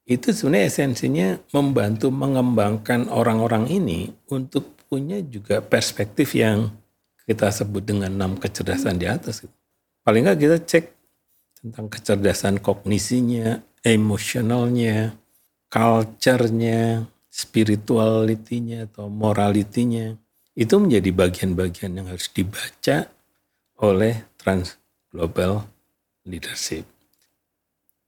itu 0.04 0.36
sebenarnya 0.36 0.68
esensinya 0.68 1.28
membantu 1.56 2.12
mengembangkan 2.12 3.08
orang-orang 3.08 3.72
ini 3.72 4.12
untuk 4.28 4.76
punya 4.92 5.24
juga 5.24 5.64
perspektif 5.64 6.36
yang 6.36 6.70
kita 7.24 7.48
sebut 7.50 7.88
dengan 7.88 8.12
enam 8.12 8.36
kecerdasan 8.36 9.00
di 9.00 9.08
atas. 9.08 9.48
Paling 10.04 10.28
nggak 10.28 10.40
kita 10.40 10.58
cek 10.60 10.86
tentang 11.63 11.88
kecerdasan 11.88 12.60
kognisinya, 12.60 13.63
emosionalnya, 13.88 15.15
culture-nya, 15.71 17.08
spirituality-nya 17.32 18.91
atau 18.91 19.08
morality-nya. 19.08 20.19
Itu 20.52 20.84
menjadi 20.84 21.10
bagian-bagian 21.15 21.95
yang 21.95 22.12
harus 22.12 22.28
dibaca 22.30 23.08
oleh 23.80 24.28
trans 24.36 24.76
global 25.08 25.63
leadership. 26.28 26.84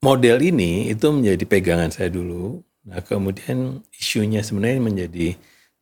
Model 0.03 0.37
ini 0.43 0.91
itu 0.91 1.07
menjadi 1.09 1.47
pegangan 1.47 1.89
saya 1.95 2.11
dulu. 2.11 2.59
Nah 2.85 3.01
kemudian 3.01 3.81
isunya 3.95 4.43
sebenarnya 4.43 4.83
menjadi 4.83 5.33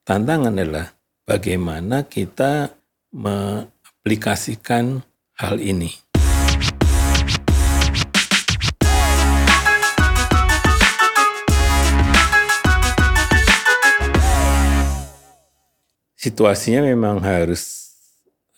tantangan 0.05 0.55
adalah 0.55 0.93
bagaimana 1.25 2.05
kita 2.05 2.71
mengaplikasikan 3.11 5.03
hal 5.35 5.57
ini. 5.59 6.02
Situasinya 16.23 16.87
memang 16.87 17.19
harus 17.19 17.91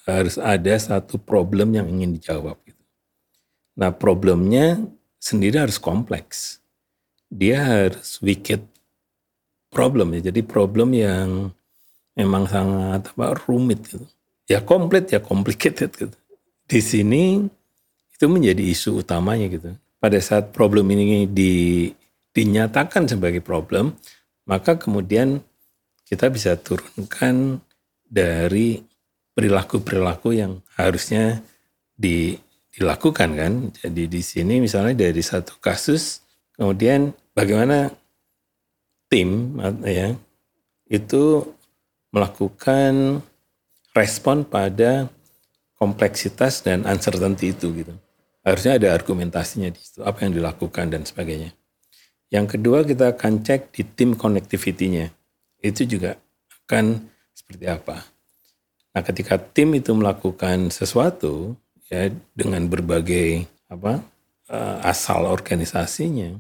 harus 0.06 0.38
ada 0.38 0.78
satu 0.78 1.18
problem 1.18 1.74
yang 1.74 1.90
ingin 1.90 2.14
dijawab. 2.14 2.62
Nah 3.74 3.90
problemnya 3.90 4.86
sendiri 5.18 5.58
harus 5.58 5.82
kompleks. 5.82 6.62
Dia 7.26 7.66
harus 7.66 8.22
wicked 8.22 8.62
problem 9.74 10.14
ya. 10.14 10.30
Jadi 10.30 10.46
problem 10.46 10.94
yang 10.94 11.50
memang 12.14 12.46
sangat 12.46 13.10
apa 13.18 13.34
rumit 13.50 13.82
gitu. 13.90 14.06
Ya 14.46 14.62
komplit 14.62 15.10
ya 15.10 15.18
complicated 15.18 15.90
gitu. 15.90 16.18
Di 16.70 16.80
sini 16.86 17.50
itu 18.14 18.26
menjadi 18.30 18.62
isu 18.62 19.02
utamanya 19.02 19.50
gitu. 19.50 19.74
Pada 19.98 20.22
saat 20.22 20.54
problem 20.54 20.86
ini 20.94 21.26
di, 21.26 21.90
dinyatakan 22.30 23.10
sebagai 23.10 23.42
problem, 23.42 23.98
maka 24.46 24.78
kemudian 24.78 25.42
kita 26.06 26.30
bisa 26.30 26.54
turunkan 26.56 27.60
dari 28.06 28.80
perilaku-perilaku 29.36 30.38
yang 30.38 30.62
harusnya 30.78 31.42
di 31.98 32.38
dilakukan 32.76 33.30
kan. 33.36 33.54
Jadi 33.74 34.04
di 34.06 34.22
sini 34.22 34.62
misalnya 34.62 35.10
dari 35.10 35.24
satu 35.24 35.58
kasus, 35.60 36.22
kemudian 36.56 37.12
bagaimana 37.34 37.92
tim 39.10 39.60
ya 39.84 40.16
itu 40.92 41.44
melakukan 42.14 43.20
respon 43.96 44.44
pada 44.48 45.08
kompleksitas 45.76 46.64
dan 46.64 46.88
uncertainty 46.88 47.52
itu 47.52 47.72
gitu. 47.76 47.94
Harusnya 48.46 48.78
ada 48.78 48.94
argumentasinya 48.94 49.74
di 49.74 49.80
situ, 49.82 50.06
apa 50.06 50.24
yang 50.24 50.38
dilakukan 50.38 50.94
dan 50.94 51.02
sebagainya. 51.02 51.52
Yang 52.30 52.58
kedua 52.58 52.86
kita 52.86 53.18
akan 53.18 53.42
cek 53.42 53.74
di 53.74 53.82
tim 53.84 54.14
connectivity-nya. 54.14 55.10
Itu 55.62 55.86
juga 55.86 56.18
akan 56.66 57.06
seperti 57.36 57.66
apa. 57.70 58.04
Nah 58.96 59.02
ketika 59.04 59.36
tim 59.38 59.76
itu 59.76 59.92
melakukan 59.92 60.72
sesuatu, 60.72 61.56
ya 61.90 62.10
dengan 62.34 62.66
berbagai 62.66 63.46
apa 63.70 64.02
uh, 64.50 64.78
asal 64.86 65.30
organisasinya 65.30 66.38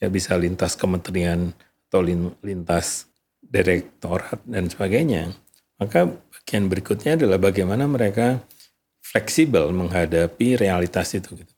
ya 0.00 0.08
bisa 0.08 0.36
lintas 0.36 0.76
kementerian 0.76 1.52
atau 1.88 2.00
lintas 2.44 3.08
direktorat 3.40 4.40
dan 4.44 4.68
sebagainya 4.68 5.32
maka 5.76 6.08
bagian 6.08 6.72
berikutnya 6.72 7.20
adalah 7.20 7.36
bagaimana 7.36 7.84
mereka 7.84 8.40
fleksibel 9.04 9.70
menghadapi 9.76 10.56
realitas 10.56 11.12
itu 11.12 11.36
gitu. 11.36 11.54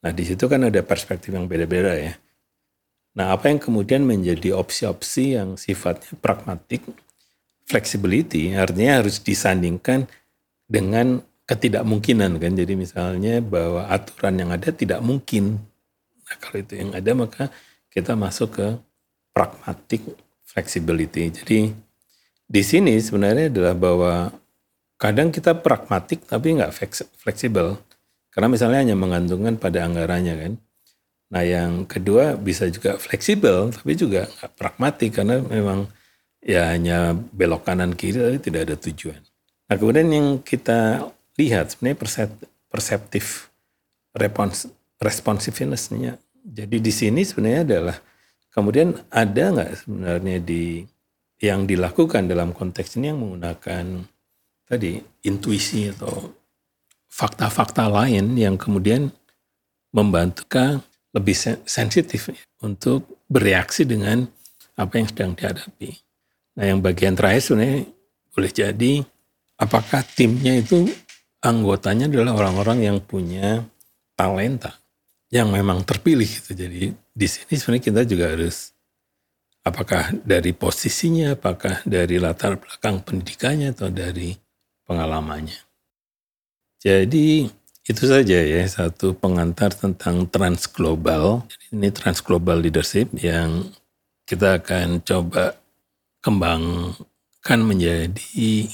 Nah 0.00 0.12
di 0.12 0.24
situ 0.24 0.44
kan 0.44 0.68
ada 0.68 0.80
perspektif 0.84 1.32
yang 1.32 1.48
beda-beda 1.48 1.96
ya. 1.96 2.14
Nah, 3.10 3.34
apa 3.34 3.50
yang 3.50 3.58
kemudian 3.58 4.06
menjadi 4.06 4.54
opsi-opsi 4.54 5.34
yang 5.34 5.58
sifatnya 5.58 6.14
pragmatik, 6.22 6.86
flexibility, 7.66 8.54
artinya 8.54 9.02
harus 9.02 9.18
disandingkan 9.18 10.06
dengan 10.70 11.18
ketidakmungkinan 11.50 12.38
kan. 12.38 12.52
Jadi 12.54 12.78
misalnya 12.78 13.42
bahwa 13.42 13.90
aturan 13.90 14.38
yang 14.38 14.50
ada 14.54 14.70
tidak 14.70 15.02
mungkin. 15.02 15.58
Nah, 16.30 16.36
kalau 16.38 16.62
itu 16.62 16.78
yang 16.78 16.94
ada 16.94 17.10
maka 17.18 17.50
kita 17.90 18.14
masuk 18.14 18.54
ke 18.54 18.66
pragmatic 19.34 20.06
flexibility. 20.46 21.34
Jadi 21.34 21.74
di 22.46 22.62
sini 22.62 22.94
sebenarnya 23.02 23.50
adalah 23.50 23.74
bahwa 23.74 24.14
kadang 24.94 25.34
kita 25.34 25.58
pragmatik 25.58 26.22
tapi 26.30 26.54
nggak 26.54 26.70
fleksibel. 27.18 27.78
Karena 28.30 28.46
misalnya 28.46 28.78
hanya 28.86 28.94
menggantungkan 28.94 29.58
pada 29.58 29.82
anggarannya 29.82 30.34
kan. 30.38 30.52
Nah 31.30 31.42
yang 31.46 31.86
kedua 31.86 32.34
bisa 32.34 32.66
juga 32.66 32.98
fleksibel 32.98 33.70
tapi 33.70 33.94
juga 33.94 34.26
nggak 34.26 34.52
pragmatik 34.58 35.22
karena 35.22 35.38
memang 35.38 35.86
ya 36.42 36.74
hanya 36.74 37.14
belok 37.14 37.70
kanan 37.70 37.94
kiri 37.94 38.18
tapi 38.18 38.38
tidak 38.42 38.60
ada 38.66 38.76
tujuan. 38.76 39.22
Nah 39.70 39.76
kemudian 39.78 40.10
yang 40.10 40.28
kita 40.42 41.06
lihat 41.38 41.72
sebenarnya 41.72 41.98
perseptif 42.66 43.50
respons, 44.10 44.66
responsiveness-nya. 44.98 46.18
Jadi 46.42 46.76
di 46.82 46.92
sini 46.92 47.22
sebenarnya 47.22 47.62
adalah 47.62 47.96
kemudian 48.50 48.98
ada 49.14 49.44
nggak 49.54 49.70
sebenarnya 49.86 50.38
di 50.42 50.82
yang 51.40 51.64
dilakukan 51.64 52.28
dalam 52.28 52.52
konteks 52.52 53.00
ini 53.00 53.14
yang 53.14 53.22
menggunakan 53.22 54.04
tadi 54.68 55.00
intuisi 55.24 55.88
atau 55.88 56.36
fakta-fakta 57.08 57.88
lain 57.88 58.36
yang 58.36 58.60
kemudian 58.60 59.08
membantu 59.90 60.46
lebih 61.10 61.34
sensitif 61.66 62.30
untuk 62.62 63.22
bereaksi 63.26 63.82
dengan 63.82 64.26
apa 64.78 64.92
yang 64.96 65.06
sedang 65.10 65.32
dihadapi. 65.34 65.90
Nah 66.56 66.64
yang 66.64 66.78
bagian 66.80 67.18
terakhir 67.18 67.42
sebenarnya 67.50 67.88
boleh 68.30 68.52
jadi 68.54 68.92
apakah 69.58 70.06
timnya 70.16 70.56
itu 70.56 70.86
anggotanya 71.42 72.06
adalah 72.06 72.36
orang-orang 72.36 72.78
yang 72.86 72.98
punya 73.02 73.66
talenta 74.14 74.80
yang 75.30 75.50
memang 75.50 75.82
terpilih 75.86 76.26
gitu. 76.26 76.52
Jadi 76.54 76.90
di 76.94 77.26
sini 77.26 77.54
sebenarnya 77.54 77.84
kita 77.84 78.02
juga 78.06 78.24
harus 78.34 78.74
apakah 79.62 80.14
dari 80.24 80.50
posisinya, 80.56 81.38
apakah 81.38 81.84
dari 81.86 82.18
latar 82.18 82.58
belakang 82.58 83.02
pendidikannya 83.04 83.74
atau 83.74 83.88
dari 83.88 84.34
pengalamannya. 84.84 85.60
Jadi 86.80 87.44
itu 87.90 88.06
saja 88.06 88.38
ya 88.38 88.62
satu 88.70 89.18
pengantar 89.18 89.74
tentang 89.74 90.30
transglobal. 90.30 91.42
Ini 91.74 91.90
transglobal 91.90 92.62
leadership 92.62 93.10
yang 93.18 93.66
kita 94.22 94.62
akan 94.62 95.02
coba 95.02 95.58
kembangkan 96.22 97.58
menjadi 97.58 98.70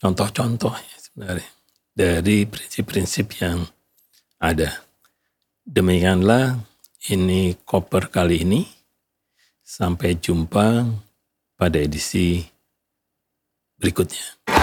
contoh-contoh 0.00 0.72
ya 0.72 0.96
sebenarnya 0.96 1.50
dari 1.92 2.48
prinsip-prinsip 2.48 3.36
yang 3.44 3.68
ada. 4.40 4.80
Demikianlah 5.68 6.56
ini 7.12 7.52
koper 7.68 8.08
kali 8.08 8.48
ini. 8.48 8.64
Sampai 9.64 10.20
jumpa 10.20 10.84
pada 11.56 11.80
edisi 11.80 12.44
berikutnya. 13.80 14.53